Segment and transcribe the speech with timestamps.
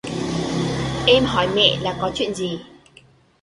[1.07, 2.59] Em hỏi mẹ là có chuyện gì